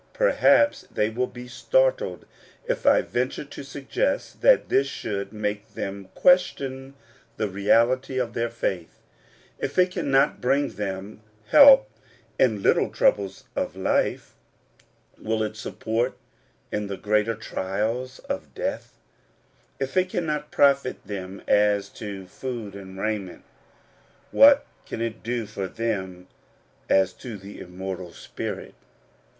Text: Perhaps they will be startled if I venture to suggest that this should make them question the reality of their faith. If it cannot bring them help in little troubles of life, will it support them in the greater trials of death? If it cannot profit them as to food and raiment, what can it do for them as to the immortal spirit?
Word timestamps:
Perhaps 0.13 0.87
they 0.91 1.11
will 1.11 1.27
be 1.27 1.47
startled 1.47 2.25
if 2.67 2.87
I 2.87 3.01
venture 3.03 3.45
to 3.45 3.61
suggest 3.63 4.41
that 4.41 4.67
this 4.67 4.87
should 4.87 5.31
make 5.31 5.75
them 5.75 6.09
question 6.15 6.95
the 7.37 7.47
reality 7.47 8.17
of 8.17 8.33
their 8.33 8.49
faith. 8.49 8.97
If 9.59 9.77
it 9.77 9.91
cannot 9.91 10.41
bring 10.41 10.69
them 10.69 11.21
help 11.49 11.87
in 12.39 12.63
little 12.63 12.89
troubles 12.89 13.43
of 13.55 13.75
life, 13.75 14.33
will 15.19 15.43
it 15.43 15.55
support 15.55 16.13
them 16.71 16.79
in 16.81 16.87
the 16.87 16.97
greater 16.97 17.35
trials 17.35 18.17
of 18.27 18.55
death? 18.55 18.97
If 19.79 19.95
it 19.97 20.09
cannot 20.09 20.49
profit 20.49 21.05
them 21.05 21.43
as 21.47 21.89
to 22.01 22.25
food 22.25 22.73
and 22.73 22.97
raiment, 22.99 23.43
what 24.31 24.65
can 24.87 24.99
it 24.99 25.21
do 25.21 25.45
for 25.45 25.67
them 25.67 26.27
as 26.89 27.13
to 27.21 27.37
the 27.37 27.59
immortal 27.59 28.11
spirit? 28.13 28.73